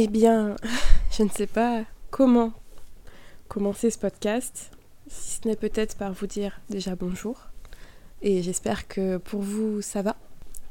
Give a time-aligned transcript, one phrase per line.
[0.00, 0.54] Eh bien,
[1.10, 2.52] je ne sais pas comment
[3.48, 4.70] commencer ce podcast,
[5.08, 7.48] si ce n'est peut-être par vous dire déjà bonjour.
[8.22, 10.14] Et j'espère que pour vous, ça va.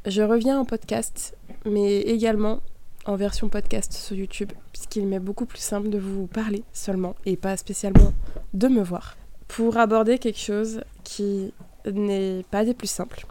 [0.06, 1.36] Je reviens en podcast,
[1.66, 2.62] mais également
[3.06, 7.36] en version podcast sur YouTube, puisqu'il m'est beaucoup plus simple de vous parler seulement et
[7.36, 8.14] pas spécialement
[8.54, 9.18] de me voir,
[9.50, 11.54] pour aborder quelque chose qui
[11.86, 13.26] n'est pas des plus simples.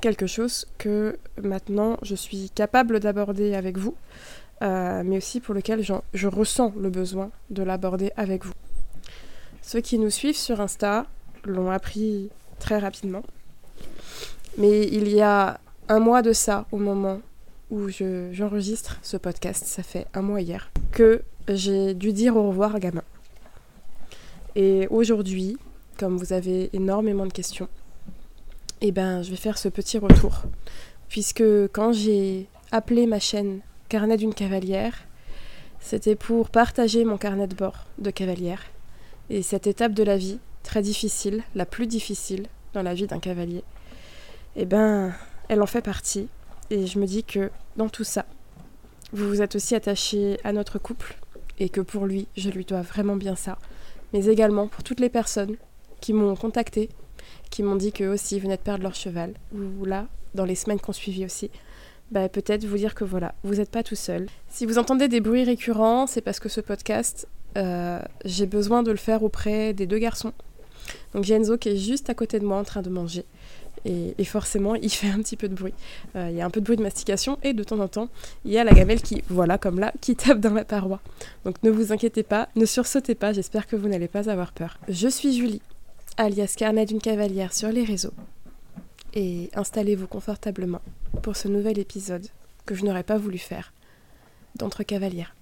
[0.00, 3.94] Quelque chose que maintenant je suis capable d'aborder avec vous,
[4.62, 5.84] euh, mais aussi pour lequel
[6.14, 8.52] je ressens le besoin de l'aborder avec vous.
[9.60, 11.06] Ceux qui nous suivent sur Insta
[11.44, 13.22] l'ont appris très rapidement.
[14.58, 15.58] Mais il y a
[15.88, 17.20] un mois de ça, au moment
[17.70, 22.76] où j'enregistre ce podcast, ça fait un mois hier, que j'ai dû dire au revoir
[22.76, 23.02] à gamin.
[24.54, 25.56] Et aujourd'hui,
[25.98, 27.68] comme vous avez énormément de questions,
[28.80, 30.42] eh ben, je vais faire ce petit retour.
[31.08, 33.60] Puisque quand j'ai appelé ma chaîne
[33.92, 34.94] Carnet d'une cavalière,
[35.78, 38.62] c'était pour partager mon carnet de bord de cavalière.
[39.28, 43.18] Et cette étape de la vie, très difficile, la plus difficile dans la vie d'un
[43.18, 43.62] cavalier,
[44.56, 45.12] eh ben,
[45.48, 46.28] elle en fait partie.
[46.70, 48.24] Et je me dis que dans tout ça,
[49.12, 51.18] vous vous êtes aussi attaché à notre couple
[51.58, 53.58] et que pour lui, je lui dois vraiment bien ça.
[54.14, 55.56] Mais également pour toutes les personnes
[56.00, 56.88] qui m'ont contacté,
[57.50, 60.80] qui m'ont dit qu'eux aussi venaient de perdre leur cheval, ou là, dans les semaines
[60.80, 61.50] qu'on suivit aussi,
[62.12, 64.26] bah, peut-être vous dire que voilà, vous n'êtes pas tout seul.
[64.48, 68.90] Si vous entendez des bruits récurrents, c'est parce que ce podcast, euh, j'ai besoin de
[68.90, 70.32] le faire auprès des deux garçons.
[71.14, 73.24] Donc j'ai qui est juste à côté de moi en train de manger.
[73.84, 75.74] Et, forcément, il fait un petit peu de bruit.
[76.14, 78.08] Euh, il y a un peu de bruit de mastication et de temps en temps,
[78.44, 81.00] il y a la gamelle qui, voilà, comme là, qui tape dans la paroi.
[81.44, 84.78] Donc ne vous inquiétez pas, ne sursautez pas, j'espère que vous n'allez pas avoir peur.
[84.88, 85.62] Je suis Julie,
[86.16, 88.14] alias Carnet d'une cavalière sur les réseaux
[89.14, 90.80] et installez-vous confortablement
[91.20, 92.26] pour ce nouvel épisode
[92.64, 93.72] que je n'aurais pas voulu faire
[94.56, 95.34] d'Entre Cavalières.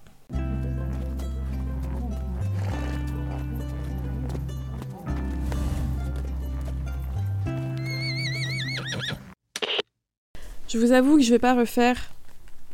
[10.67, 12.13] Je vous avoue que je ne vais pas refaire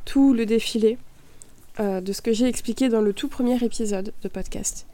[0.06, 1.00] tout le défilé
[1.80, 4.86] euh, de ce que j'ai expliqué dans le tout premier épisode de podcast.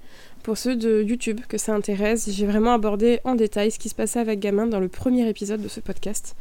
[0.43, 3.95] Pour ceux de YouTube que ça intéresse, j'ai vraiment abordé en détail ce qui se
[3.95, 6.35] passait avec Gamin dans le premier épisode de ce podcast.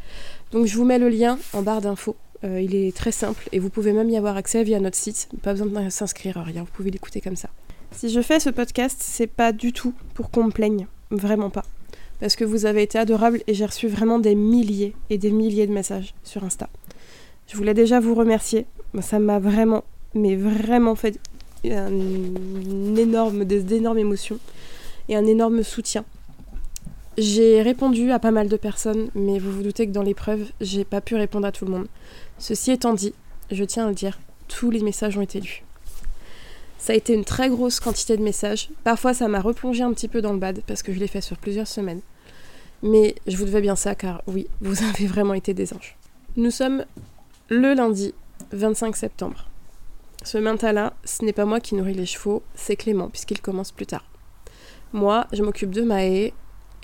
[0.51, 2.17] Donc je vous mets le lien en barre d'infos.
[2.43, 5.29] Euh, il est très simple et vous pouvez même y avoir accès via notre site.
[5.43, 6.63] Pas besoin de s'inscrire, rien.
[6.63, 7.49] Vous pouvez l'écouter comme ça.
[7.93, 10.89] Si je fais ce podcast, c'est pas du tout pour qu'on me plaigne.
[11.13, 11.65] Vraiment pas.
[12.19, 15.69] Parce que vous avez été adorables et j'ai reçu vraiment des milliers et des milliers
[15.69, 16.69] de messages sur Insta.
[17.47, 18.67] Je voulais déjà vous remercier.
[19.01, 19.85] Ça m'a vraiment,
[20.15, 21.21] mais vraiment fait
[21.65, 24.39] un énorme, d'énormes émotions
[25.09, 26.05] et un énorme soutien.
[27.19, 30.85] J'ai répondu à pas mal de personnes, mais vous vous doutez que dans l'épreuve, j'ai
[30.85, 31.87] pas pu répondre à tout le monde.
[32.39, 33.13] Ceci étant dit,
[33.51, 34.19] je tiens à le dire,
[34.49, 35.63] tous les messages ont été lus.
[36.79, 38.71] Ça a été une très grosse quantité de messages.
[38.83, 41.21] Parfois, ça m'a replongé un petit peu dans le bad parce que je l'ai fait
[41.21, 42.01] sur plusieurs semaines.
[42.83, 45.97] Mais je vous devais bien ça car oui, vous avez vraiment été des anges.
[46.37, 46.85] Nous sommes
[47.49, 48.15] le lundi
[48.53, 49.47] 25 septembre.
[50.25, 53.87] Ce matin-là, ce n'est pas moi qui nourris les chevaux, c'est Clément, puisqu'il commence plus
[53.87, 54.05] tard.
[54.93, 56.33] Moi, je m'occupe de Maë,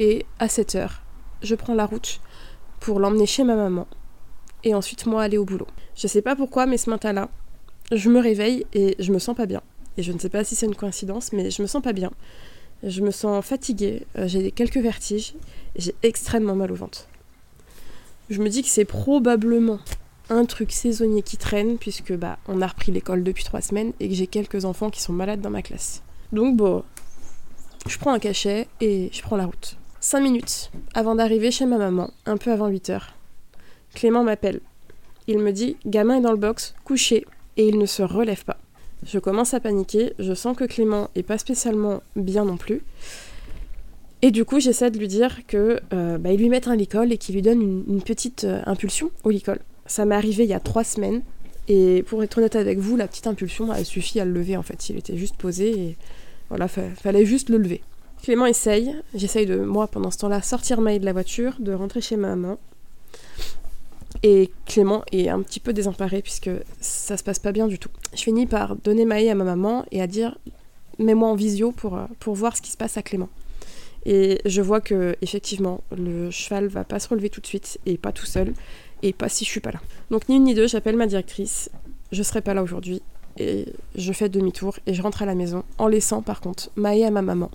[0.00, 1.02] et à 7 heures,
[1.42, 2.20] je prends la route
[2.80, 3.86] pour l'emmener chez ma maman,
[4.64, 5.68] et ensuite moi aller au boulot.
[5.94, 7.28] Je sais pas pourquoi, mais ce matin-là,
[7.92, 9.62] je me réveille et je me sens pas bien.
[9.96, 12.10] Et je ne sais pas si c'est une coïncidence, mais je me sens pas bien.
[12.82, 15.34] Je me sens fatiguée, euh, j'ai quelques vertiges,
[15.74, 17.08] j'ai extrêmement mal au ventre.
[18.30, 19.80] Je me dis que c'est probablement
[20.30, 24.08] un truc saisonnier qui traîne, puisque bah on a repris l'école depuis trois semaines et
[24.08, 26.02] que j'ai quelques enfants qui sont malades dans ma classe.
[26.32, 26.84] Donc bon,
[27.86, 29.76] je prends un cachet et je prends la route.
[30.00, 33.14] Cinq minutes avant d'arriver chez ma maman, un peu avant 8 heures.
[33.94, 34.60] Clément m'appelle.
[35.26, 38.58] Il me dit Gamin est dans le box, couché, et il ne se relève pas.
[39.04, 42.82] Je commence à paniquer, je sens que Clément est pas spécialement bien non plus.
[44.22, 47.12] Et du coup, j'essaie de lui dire que euh, bah, il lui mette un licol
[47.12, 49.60] et qu'il lui donne une, petite euh, impulsion au licol.
[49.88, 51.22] Ça m'est arrivé il y a trois semaines.
[51.66, 54.62] Et pour être honnête avec vous, la petite impulsion, elle suffit à le lever en
[54.62, 54.88] fait.
[54.88, 55.96] Il était juste posé et
[56.48, 57.82] voilà, fallait juste le lever.
[58.22, 62.00] Clément essaye, j'essaye de, moi pendant ce temps-là, sortir Maï de la voiture, de rentrer
[62.00, 62.58] chez ma maman.
[64.22, 66.50] Et Clément est un petit peu désemparé puisque
[66.80, 67.90] ça se passe pas bien du tout.
[68.14, 70.38] Je finis par donner Maï à ma maman et à dire
[70.98, 73.28] mets-moi en visio pour, pour voir ce qui se passe à Clément.
[74.06, 77.98] Et je vois que effectivement le cheval va pas se relever tout de suite et
[77.98, 78.54] pas tout seul
[79.02, 79.80] et pas si je suis pas là.
[80.10, 81.70] Donc ni une ni deux, j'appelle ma directrice.
[82.12, 83.02] Je serai pas là aujourd'hui
[83.38, 87.04] et je fais demi-tour et je rentre à la maison en laissant par contre Maë
[87.04, 87.50] à ma maman,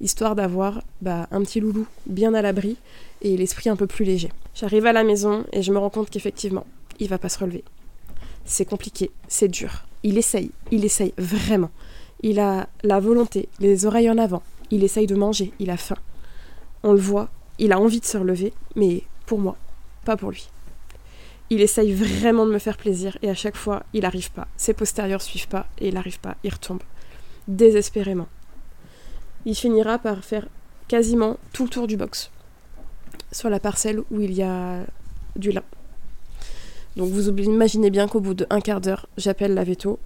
[0.00, 2.76] histoire d'avoir bah, un petit loulou bien à l'abri
[3.22, 4.30] et l'esprit un peu plus léger.
[4.54, 6.66] J'arrive à la maison et je me rends compte qu'effectivement,
[6.98, 7.64] il va pas se relever.
[8.44, 9.84] C'est compliqué, c'est dur.
[10.02, 11.70] Il essaye, il essaye vraiment.
[12.22, 14.42] Il a la volonté, les oreilles en avant.
[14.70, 15.96] Il essaye de manger, il a faim.
[16.82, 17.28] On le voit,
[17.58, 19.56] il a envie de se relever, mais pour moi,
[20.04, 20.48] pas pour lui.
[21.52, 24.46] Il essaye vraiment de me faire plaisir et à chaque fois, il n'arrive pas.
[24.56, 26.82] Ses postérieurs suivent pas et il n'arrive pas, il retombe.
[27.48, 28.28] Désespérément.
[29.44, 30.46] Il finira par faire
[30.86, 32.30] quasiment tout le tour du box
[33.32, 34.84] sur la parcelle où il y a
[35.36, 35.62] du lin.
[36.96, 39.98] Donc vous imaginez bien qu'au bout d'un quart d'heure, j'appelle la veto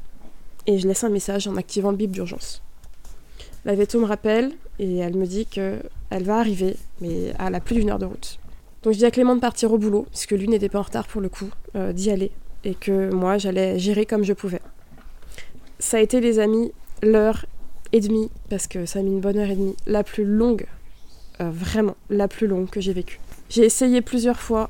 [0.67, 2.63] et je laisse un message en activant le bip d'urgence.
[3.65, 7.77] La veto me rappelle et elle me dit qu'elle va arriver, mais elle a plus
[7.77, 8.39] d'une heure de route.
[8.85, 11.07] Donc je dis à Clément de partir au boulot, puisque lui n'était pas en retard
[11.07, 12.31] pour le coup, euh, d'y aller,
[12.65, 14.61] et que moi j'allais gérer comme je pouvais.
[15.79, 16.71] Ça a été les amis
[17.03, 17.47] l'heure
[17.93, 20.67] et demie, parce que ça a mis une bonne heure et demie, la plus longue,
[21.41, 23.21] euh, vraiment la plus longue que j'ai vécue.
[23.49, 24.69] J'ai essayé plusieurs fois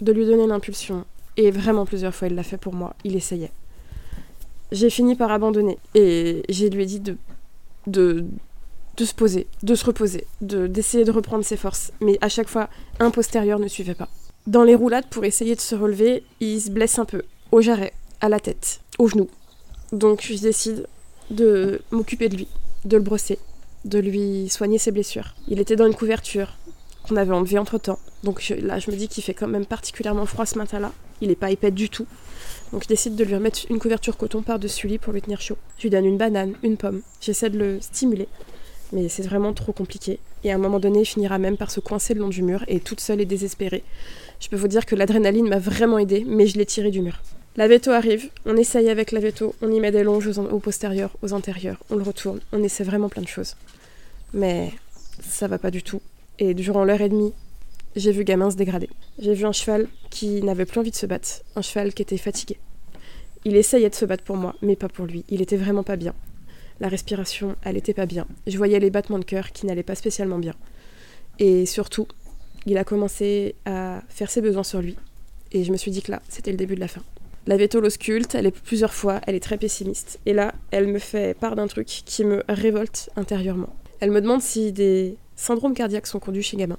[0.00, 1.04] de lui donner l'impulsion,
[1.36, 3.50] et vraiment plusieurs fois il l'a fait pour moi, il essayait.
[4.70, 7.16] J'ai fini par abandonner, et j'ai lui dit de,
[7.88, 8.26] de,
[8.96, 11.92] de se poser, de se reposer, de d'essayer de reprendre ses forces.
[12.00, 12.68] Mais à chaque fois,
[13.00, 14.08] un postérieur ne suivait pas.
[14.46, 17.92] Dans les roulades, pour essayer de se relever, il se blesse un peu, au jarret,
[18.20, 19.28] à la tête, au genou.
[19.92, 20.86] Donc je décide
[21.30, 22.48] de m'occuper de lui,
[22.84, 23.38] de le brosser,
[23.84, 25.34] de lui soigner ses blessures.
[25.48, 26.56] Il était dans une couverture
[27.08, 27.98] qu'on avait enlevée entre temps.
[28.22, 30.92] Donc là, je me dis qu'il fait quand même particulièrement froid ce matin-là.
[31.20, 32.06] Il n'est pas épais du tout.
[32.72, 35.56] Donc je décide de lui remettre une couverture coton par-dessus lui pour lui tenir chaud.
[35.78, 37.02] Je lui donne une banane, une pomme.
[37.20, 38.28] J'essaie de le stimuler
[38.92, 40.18] mais c'est vraiment trop compliqué.
[40.44, 42.64] Et à un moment donné, il finira même par se coincer le long du mur
[42.68, 43.82] et toute seule et désespérée.
[44.40, 47.20] Je peux vous dire que l'adrénaline m'a vraiment aidée, mais je l'ai tiré du mur.
[47.56, 50.58] La veto arrive, on essaye avec la veto, on y met des longes aux, aux
[50.58, 53.56] postérieurs, aux antérieurs, on le retourne, on essaie vraiment plein de choses.
[54.32, 54.72] Mais
[55.22, 56.00] ça va pas du tout.
[56.40, 57.32] Et durant l'heure et demie,
[57.94, 58.90] j'ai vu gamin se dégrader.
[59.20, 62.16] J'ai vu un cheval qui n'avait plus envie de se battre, un cheval qui était
[62.16, 62.58] fatigué.
[63.44, 65.24] Il essayait de se battre pour moi, mais pas pour lui.
[65.28, 66.14] Il était vraiment pas bien.
[66.84, 68.26] La respiration, elle était pas bien.
[68.46, 70.52] Je voyais les battements de cœur qui n'allaient pas spécialement bien.
[71.38, 72.06] Et surtout,
[72.66, 74.94] il a commencé à faire ses besoins sur lui.
[75.52, 77.00] Et je me suis dit que là, c'était le début de la fin.
[77.46, 80.20] La veto l'ausculte, elle est plusieurs fois, elle est très pessimiste.
[80.26, 83.74] Et là, elle me fait part d'un truc qui me révolte intérieurement.
[84.00, 86.78] Elle me demande si des syndromes cardiaques sont conduits chez gamin.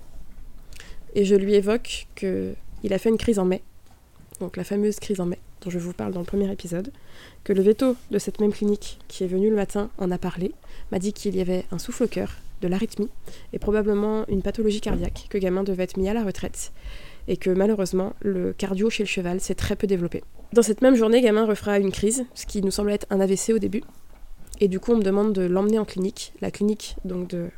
[1.16, 2.54] Et je lui évoque que
[2.84, 3.63] il a fait une crise en mai,
[4.40, 6.91] donc la fameuse crise en mai je vous parle dans le premier épisode,
[7.44, 10.53] que le veto de cette même clinique qui est venu le matin en a parlé,
[10.91, 12.31] m'a dit qu'il y avait un souffle au cœur,
[12.62, 13.09] de l'arythmie
[13.53, 16.71] et probablement une pathologie cardiaque, que Gamin devait être mis à la retraite
[17.27, 20.23] et que malheureusement le cardio chez le cheval s'est très peu développé.
[20.53, 23.50] Dans cette même journée, Gamin refera une crise, ce qui nous semble être un AVC
[23.53, 23.83] au début,
[24.59, 27.50] et du coup on me demande de l'emmener en clinique, la clinique donc de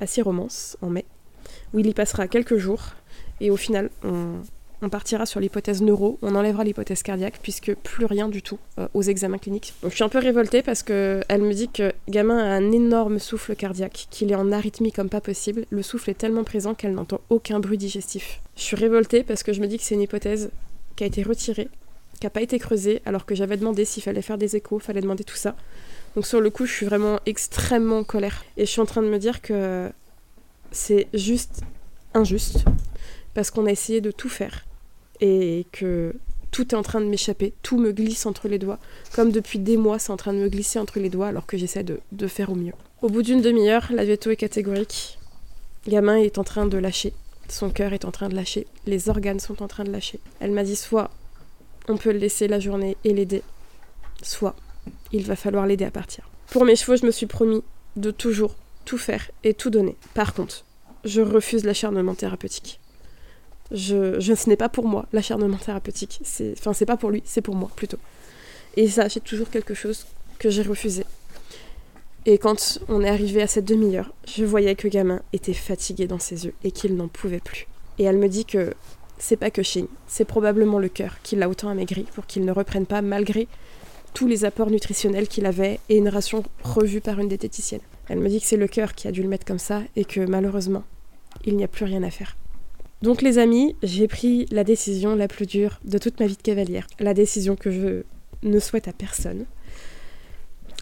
[0.00, 1.04] Assy-Romance en mai,
[1.72, 2.92] où il y passera quelques jours
[3.40, 4.34] et au final on
[4.80, 8.86] on partira sur l'hypothèse neuro, on enlèvera l'hypothèse cardiaque puisque plus rien du tout euh,
[8.94, 9.74] aux examens cliniques.
[9.82, 12.70] Donc je suis un peu révoltée parce que elle me dit que gamin a un
[12.70, 15.64] énorme souffle cardiaque, qu'il est en arythmie comme pas possible.
[15.70, 18.40] Le souffle est tellement présent qu'elle n'entend aucun bruit digestif.
[18.56, 20.50] Je suis révoltée parce que je me dis que c'est une hypothèse
[20.94, 21.68] qui a été retirée,
[22.20, 25.00] qui n'a pas été creusée alors que j'avais demandé s'il fallait faire des échos, fallait
[25.00, 25.56] demander tout ça.
[26.14, 29.02] Donc sur le coup, je suis vraiment extrêmement en colère et je suis en train
[29.02, 29.90] de me dire que
[30.70, 31.62] c'est juste
[32.14, 32.64] injuste
[33.34, 34.67] parce qu'on a essayé de tout faire
[35.20, 36.14] et que
[36.50, 38.78] tout est en train de m'échapper, tout me glisse entre les doigts,
[39.14, 41.56] comme depuis des mois c'est en train de me glisser entre les doigts alors que
[41.56, 42.72] j'essaie de, faire au mieux.
[43.02, 45.18] Au bout d'une demi-heure, la veto est catégorique.
[45.86, 47.12] Gamin est en train de lâcher,
[47.48, 50.20] son cœur est en train de lâcher, les organes sont en train de lâcher.
[50.40, 51.10] Elle m'a dit soit
[51.88, 53.42] on peut le laisser la journée et l'aider,
[54.22, 54.54] soit
[55.12, 56.28] il va falloir l'aider à partir.
[56.50, 57.62] Pour mes chevaux, je me suis promis
[57.96, 59.96] de toujours tout faire et tout donner.
[60.14, 60.64] Par contre,
[61.04, 62.80] je refuse l'acharnement thérapeutique.
[63.70, 66.20] Je, ce n'est pas pour moi, l'acharnement thérapeutique.
[66.24, 67.98] C'est, enfin, c'est pas pour lui, c'est pour moi plutôt.
[68.76, 70.06] Et ça, c'est toujours quelque chose
[70.38, 71.04] que j'ai refusé.
[72.26, 76.18] Et quand on est arrivé à cette demi-heure, je voyais que gamin était fatigué dans
[76.18, 77.66] ses yeux et qu'il n'en pouvait plus.
[77.98, 78.74] Et elle me dit que
[79.18, 82.52] c'est pas que Chine, c'est probablement le cœur qui l'a autant amaigri pour qu'il ne
[82.52, 83.48] reprenne pas malgré
[84.14, 87.80] tous les apports nutritionnels qu'il avait et une ration revue par une diététicienne.
[88.08, 90.04] Elle me dit que c'est le cœur qui a dû le mettre comme ça et
[90.04, 90.84] que malheureusement,
[91.44, 92.36] il n'y a plus rien à faire.
[93.02, 96.42] Donc les amis, j'ai pris la décision la plus dure de toute ma vie de
[96.42, 96.86] cavalière.
[96.98, 98.02] La décision que je
[98.42, 99.46] ne souhaite à personne.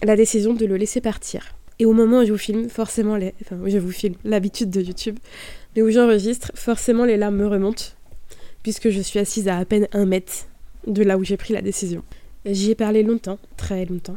[0.02, 1.54] La décision de le laisser partir.
[1.78, 3.34] Et au moment où je vous filme, forcément les...
[3.42, 5.18] Enfin, je vous filme, l'habitude de YouTube,
[5.74, 7.84] mais où j'enregistre, forcément les larmes me remontent,
[8.62, 10.46] puisque je suis assise à à peine un mètre
[10.86, 12.02] de là où j'ai pris la décision.
[12.46, 14.16] J'y ai parlé longtemps, très longtemps.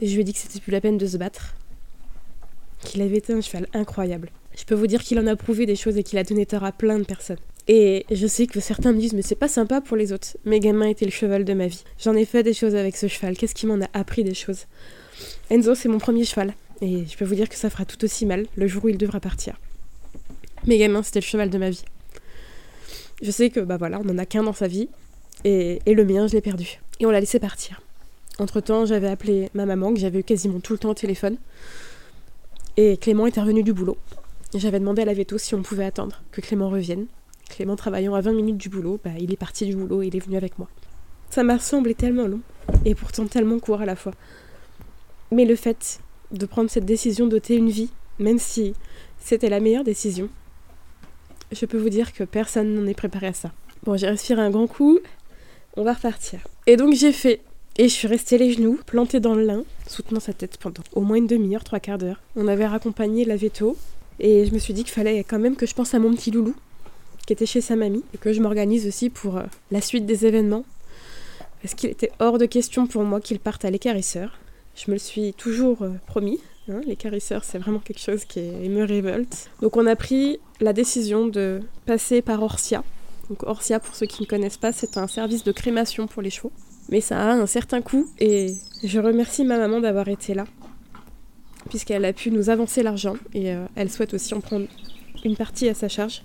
[0.00, 1.56] Et je lui ai dit que c'était plus la peine de se battre.
[2.84, 4.30] Qu'il avait été un cheval incroyable.
[4.58, 6.64] Je peux vous dire qu'il en a prouvé des choses et qu'il a donné tort
[6.64, 7.38] à plein de personnes.
[7.68, 10.36] Et je sais que certains me disent, mais c'est pas sympa pour les autres.
[10.44, 11.84] Mais Gamin était le cheval de ma vie.
[12.02, 13.36] J'en ai fait des choses avec ce cheval.
[13.36, 14.64] Qu'est-ce qui m'en a appris des choses?
[15.50, 16.54] Enzo, c'est mon premier cheval.
[16.80, 18.98] Et je peux vous dire que ça fera tout aussi mal le jour où il
[18.98, 19.60] devra partir.
[20.66, 21.84] Mais Gamin, c'était le cheval de ma vie.
[23.22, 24.88] Je sais que, bah voilà, on en a qu'un dans sa vie.
[25.44, 26.80] Et, et le mien, je l'ai perdu.
[26.98, 27.80] Et on l'a laissé partir.
[28.40, 31.36] Entre-temps, j'avais appelé ma maman, que j'avais eu quasiment tout le temps au téléphone.
[32.76, 33.98] Et Clément était revenu du boulot.
[34.54, 37.06] J'avais demandé à la veto si on pouvait attendre que Clément revienne.
[37.50, 40.16] Clément travaillant à 20 minutes du boulot, bah, il est parti du boulot et il
[40.16, 40.68] est venu avec moi.
[41.30, 42.40] Ça m'a semblé tellement long
[42.84, 44.12] et pourtant tellement court à la fois.
[45.30, 46.00] Mais le fait
[46.30, 48.74] de prendre cette décision d'ôter une vie, même si
[49.18, 50.30] c'était la meilleure décision,
[51.52, 53.52] je peux vous dire que personne n'en est préparé à ça.
[53.84, 54.98] Bon, j'ai respiré un grand coup,
[55.76, 56.40] on va repartir.
[56.66, 57.40] Et donc j'ai fait.
[57.76, 61.02] Et je suis restée les genoux, plantée dans le lin, soutenant sa tête pendant au
[61.02, 62.20] moins une demi-heure, trois quarts d'heure.
[62.34, 63.76] On avait raccompagné la veto,
[64.20, 66.30] et je me suis dit qu'il fallait quand même que je pense à mon petit
[66.30, 66.54] loulou,
[67.26, 70.26] qui était chez sa mamie, et que je m'organise aussi pour euh, la suite des
[70.26, 70.64] événements.
[71.62, 74.38] Parce qu'il était hors de question pour moi qu'il parte à l'écarisseur.
[74.74, 76.40] Je me le suis toujours euh, promis.
[76.70, 79.50] Hein, l'écarisseur, c'est vraiment quelque chose qui me révolte.
[79.62, 82.84] Donc on a pris la décision de passer par Orsia.
[83.28, 86.30] Donc Orsia, pour ceux qui ne connaissent pas, c'est un service de crémation pour les
[86.30, 86.52] chevaux.
[86.90, 90.46] Mais ça a un certain coût et je remercie ma maman d'avoir été là
[91.68, 94.66] puisqu'elle a pu nous avancer l'argent et euh, elle souhaite aussi en prendre
[95.24, 96.22] une partie à sa charge.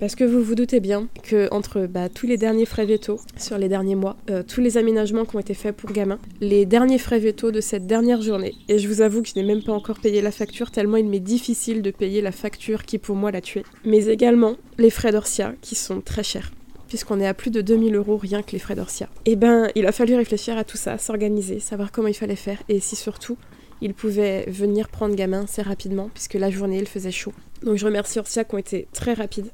[0.00, 3.58] Parce que vous vous doutez bien que entre bah, tous les derniers frais veto sur
[3.58, 6.96] les derniers mois, euh, tous les aménagements qui ont été faits pour gamin, les derniers
[6.96, 9.74] frais veto de cette dernière journée, et je vous avoue que je n'ai même pas
[9.74, 13.30] encore payé la facture tellement il m'est difficile de payer la facture qui pour moi
[13.30, 16.50] l'a tué, mais également les frais d'Orsia qui sont très chers
[16.88, 19.08] puisqu'on est à plus de 2000 euros rien que les frais d'Orsia.
[19.24, 22.34] Et eh ben, il a fallu réfléchir à tout ça, s'organiser, savoir comment il fallait
[22.34, 23.36] faire, et si surtout
[23.80, 27.32] il pouvait venir prendre gamin assez rapidement, puisque la journée il faisait chaud.
[27.62, 29.50] Donc je remercie Orsia qui ont été très rapides,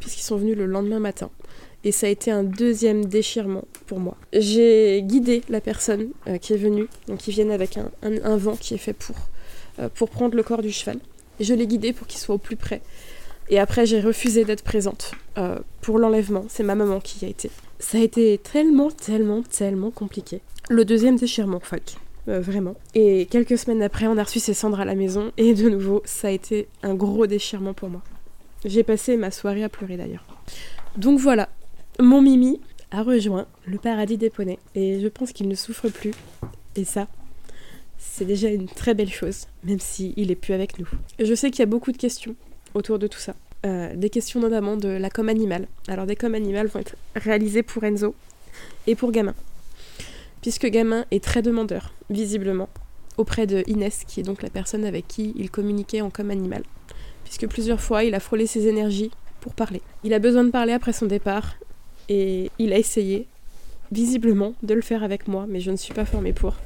[0.00, 1.30] puisqu'ils sont venus le lendemain matin.
[1.82, 4.16] Et ça a été un deuxième déchirement pour moi.
[4.32, 8.74] J'ai guidé la personne euh, qui est venue, donc ils viennent avec un, vent qui
[8.74, 9.16] est fait pour,
[9.78, 10.98] euh, pour prendre le corps du cheval.
[11.38, 12.82] Je l'ai guidé pour qu'il soit au plus près.
[13.48, 16.44] Et après, j'ai refusé d'être présente euh, pour l'enlèvement.
[16.48, 17.50] C'est ma maman qui y a été.
[17.78, 20.42] Ça a été tellement, tellement, tellement compliqué.
[20.68, 21.96] Le deuxième déchirement, fuck.
[22.28, 22.74] Euh, vraiment.
[22.94, 26.02] Et quelques semaines après, on a reçu ses cendres à la maison, et de nouveau,
[26.04, 28.02] ça a été un gros déchirement pour moi.
[28.64, 30.24] J'ai passé ma soirée à pleurer d'ailleurs.
[30.96, 31.48] Donc voilà,
[31.98, 32.60] mon Mimi
[32.90, 36.12] a rejoint le paradis des poneys, et je pense qu'il ne souffre plus.
[36.76, 37.08] Et ça,
[37.98, 40.88] c'est déjà une très belle chose, même s'il il est plus avec nous.
[41.18, 42.34] Je sais qu'il y a beaucoup de questions
[42.74, 43.34] autour de tout ça.
[43.66, 45.68] Euh, des questions notamment de la com animale.
[45.86, 48.14] Alors des com animales vont être réalisées pour Enzo
[48.86, 49.34] et pour Gamin
[50.42, 52.68] puisque Gamin est très demandeur, visiblement,
[53.16, 56.62] auprès de Inès, qui est donc la personne avec qui il communiquait en comme animal,
[57.24, 59.82] puisque plusieurs fois il a frôlé ses énergies pour parler.
[60.04, 61.56] Il a besoin de parler après son départ,
[62.08, 63.26] et il a essayé,
[63.92, 66.56] visiblement, de le faire avec moi, mais je ne suis pas formée pour.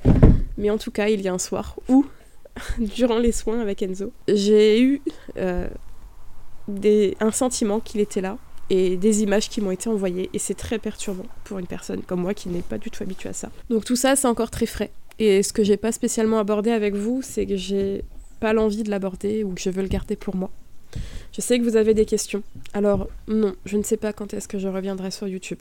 [0.56, 2.06] Mais en tout cas, il y a un soir où,
[2.78, 5.02] durant les soins avec Enzo, j'ai eu
[5.36, 5.68] euh,
[7.20, 8.38] un sentiment qu'il était là,
[8.70, 12.20] et des images qui m'ont été envoyées et c'est très perturbant pour une personne comme
[12.20, 13.50] moi qui n'est pas du tout habituée à ça.
[13.70, 16.94] Donc tout ça c'est encore très frais et ce que j'ai pas spécialement abordé avec
[16.94, 18.04] vous c'est que j'ai
[18.40, 20.50] pas l'envie de l'aborder ou que je veux le garder pour moi.
[21.32, 22.42] Je sais que vous avez des questions.
[22.72, 25.58] Alors non, je ne sais pas quand est-ce que je reviendrai sur YouTube.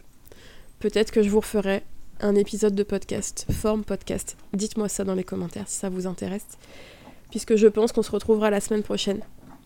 [0.80, 1.84] Peut-être que je vous referai
[2.20, 4.38] un épisode de podcast, forme podcast.
[4.54, 6.46] Dites-moi ça dans les commentaires si ça vous intéresse.
[7.32, 9.22] Puisque je pense qu'on se retrouvera la semaine prochaine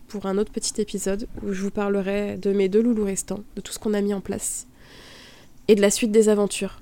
[0.08, 3.60] pour un autre petit épisode où je vous parlerai de mes deux loulous restants, de
[3.60, 4.66] tout ce qu'on a mis en place,
[5.68, 6.80] et de la suite des aventures,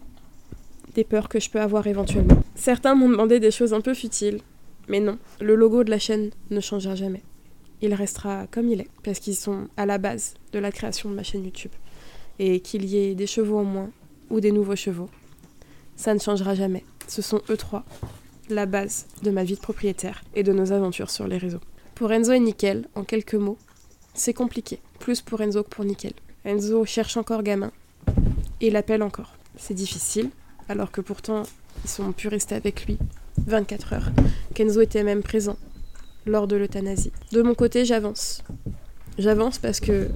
[0.94, 2.42] des peurs que je peux avoir éventuellement.
[2.54, 4.40] Certains m'ont demandé des choses un peu futiles,
[4.88, 7.22] mais non, le logo de la chaîne ne changera jamais.
[7.82, 11.14] Il restera comme il est, parce qu'ils sont à la base de la création de
[11.14, 11.72] ma chaîne YouTube.
[12.38, 13.90] Et qu'il y ait des chevaux en moins
[14.30, 15.10] ou des nouveaux chevaux,
[15.96, 16.84] ça ne changera jamais.
[17.08, 17.84] Ce sont eux trois,
[18.48, 21.60] la base de ma vie de propriétaire et de nos aventures sur les réseaux.
[21.96, 23.56] Pour Enzo et Nickel, en quelques mots,
[24.12, 24.80] c'est compliqué.
[24.98, 26.12] Plus pour Enzo que pour Nickel.
[26.44, 27.72] Enzo cherche encore gamin.
[28.60, 29.32] Et l'appelle encore.
[29.56, 30.28] C'est difficile,
[30.68, 31.44] alors que pourtant,
[31.86, 32.98] ils ont pu rester avec lui
[33.46, 34.10] 24 heures.
[34.54, 35.56] Kenzo était même présent
[36.26, 37.12] lors de l'euthanasie.
[37.32, 38.44] De mon côté, j'avance.
[39.16, 40.10] J'avance parce que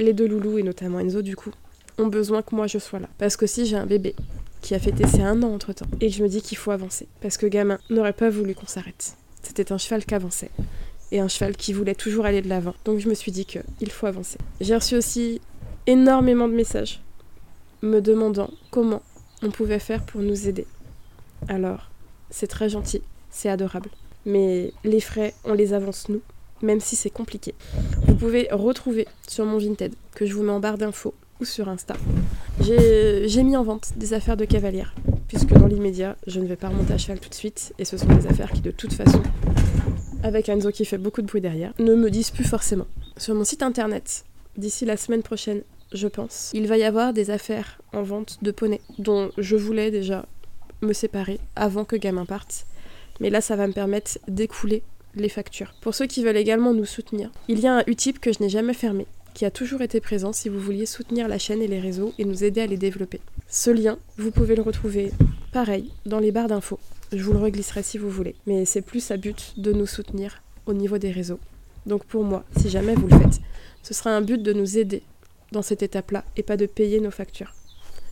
[0.00, 1.52] les deux loulous, et notamment Enzo du coup,
[1.98, 3.08] ont besoin que moi je sois là.
[3.18, 4.16] Parce que si j'ai un bébé
[4.62, 7.06] qui a fêté ses un an entre temps, et je me dis qu'il faut avancer,
[7.20, 9.16] parce que gamin n'aurait pas voulu qu'on s'arrête.
[9.44, 10.50] C'était un cheval qui avançait
[11.10, 12.74] et un cheval qui voulait toujours aller de l'avant.
[12.84, 14.38] Donc je me suis dit qu'il faut avancer.
[14.60, 15.40] J'ai reçu aussi
[15.86, 17.00] énormément de messages
[17.82, 19.02] me demandant comment
[19.42, 20.66] on pouvait faire pour nous aider.
[21.46, 21.90] Alors,
[22.30, 23.90] c'est très gentil, c'est adorable.
[24.26, 26.20] Mais les frais, on les avance nous.
[26.62, 27.54] même si c'est compliqué.
[28.06, 31.68] Vous pouvez retrouver sur mon Vinted, que je vous mets en barre d'infos, ou sur
[31.68, 31.94] Insta.
[32.60, 34.94] J'ai mis en vente des affaires de cavalière,
[35.28, 37.96] puisque dans l'immédiat, je ne vais pas remonter à cheval tout de suite, et ce
[37.96, 39.22] sont des affaires qui, de toute façon,
[40.22, 42.86] avec Enzo qui fait beaucoup de bruit derrière, ne me disent plus forcément.
[43.16, 44.24] Sur mon site internet,
[44.56, 48.50] d'ici la semaine prochaine, je pense, il va y avoir des affaires en vente de
[48.50, 50.26] poneys, dont je voulais déjà
[50.82, 52.66] me séparer avant que Gamin parte.
[53.20, 54.82] Mais là, ça va me permettre d'écouler
[55.14, 55.74] les factures.
[55.80, 58.48] Pour ceux qui veulent également nous soutenir, il y a un Utip que je n'ai
[58.48, 61.80] jamais fermé, qui a toujours été présent si vous vouliez soutenir la chaîne et les
[61.80, 63.20] réseaux et nous aider à les développer.
[63.48, 65.10] Ce lien, vous pouvez le retrouver
[65.52, 66.78] pareil dans les barres d'infos.
[67.12, 68.34] Je vous le reglisserai si vous voulez.
[68.46, 71.40] Mais c'est plus à but de nous soutenir au niveau des réseaux.
[71.86, 73.40] Donc pour moi, si jamais vous le faites,
[73.82, 75.02] ce sera un but de nous aider
[75.52, 77.54] dans cette étape-là et pas de payer nos factures.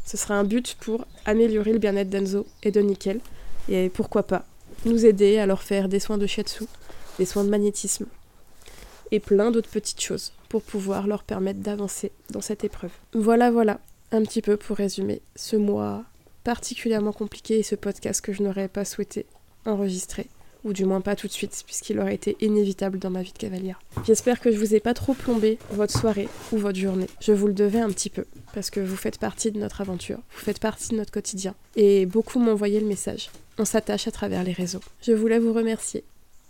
[0.04, 3.20] Ce sera un but pour améliorer le bien-être d'Enzo et de Nickel
[3.68, 4.46] et pourquoi pas
[4.84, 6.64] nous aider à leur faire des soins de shiatsu,
[7.18, 8.06] des soins de magnétisme
[9.10, 12.92] et plein d'autres petites choses pour pouvoir leur permettre d'avancer dans cette épreuve.
[13.14, 13.80] Voilà, voilà,
[14.12, 16.04] un petit peu pour résumer ce mois
[16.46, 19.26] particulièrement compliqué et ce podcast que je n'aurais pas souhaité
[19.64, 20.28] enregistrer
[20.62, 23.38] ou du moins pas tout de suite, puisqu'il aurait été inévitable dans ma vie de
[23.38, 23.80] cavalière.
[24.06, 27.08] J'espère que je vous ai pas trop plombé votre soirée ou votre journée.
[27.20, 30.18] Je vous le devais un petit peu, parce que vous faites partie de notre aventure,
[30.18, 33.28] vous faites partie de notre quotidien, et beaucoup m'ont envoyé le message.
[33.58, 34.82] On s'attache à travers les réseaux.
[35.02, 36.04] Je voulais vous remercier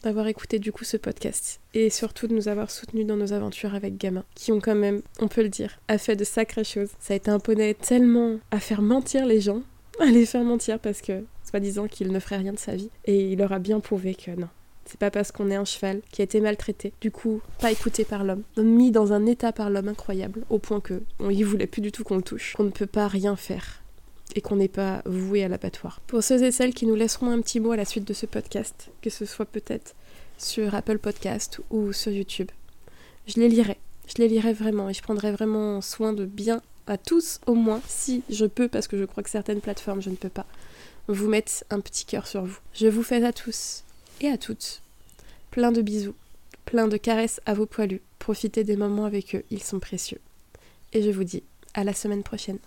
[0.04, 3.74] d'avoir écouté du coup ce podcast et surtout de nous avoir soutenus dans nos aventures
[3.74, 6.90] avec Gamin, qui ont quand même, on peut le dire, a fait de sacrées choses.
[7.00, 9.62] Ça a été un poney tellement à faire mentir les gens,
[10.00, 12.90] à faire mentir parce que soi-disant qu'il ne ferait rien de sa vie.
[13.04, 14.48] Et il aura bien prouvé que non.
[14.84, 18.04] C'est pas parce qu'on est un cheval qui a été maltraité, du coup pas écouté
[18.04, 21.66] par l'homme, mis dans un état par l'homme incroyable, au point que on y voulait
[21.66, 23.82] plus du tout qu'on le touche, qu'on ne peut pas rien faire
[24.36, 26.00] et qu'on n'est pas voué à l'abattoir.
[26.06, 28.26] Pour ceux et celles qui nous laisseront un petit mot à la suite de ce
[28.26, 29.96] podcast, que ce soit peut-être
[30.38, 32.50] sur Apple Podcast ou sur YouTube,
[33.26, 33.78] je les lirai.
[34.06, 37.80] Je les lirai vraiment et je prendrai vraiment soin de bien à tous au moins,
[37.88, 40.46] si je peux, parce que je crois que certaines plateformes je ne peux pas,
[41.08, 42.58] vous mettre un petit cœur sur vous.
[42.74, 43.84] Je vous fais à tous
[44.20, 44.82] et à toutes
[45.56, 46.14] plein de bisous,
[46.66, 48.02] plein de caresses à vos poilus.
[48.18, 50.20] Profitez des moments avec eux, ils sont précieux.
[50.92, 52.58] Et je vous dis à la semaine prochaine.